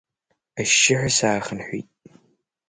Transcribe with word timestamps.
Ашьшьыҳәа 0.59 1.09
саахынҳәит. 1.17 1.87